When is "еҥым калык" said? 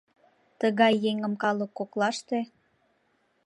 1.09-1.71